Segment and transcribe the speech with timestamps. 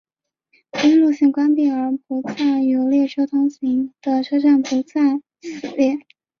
[0.83, 5.99] 因线路关闭而不再有列车通行的车站不在此列。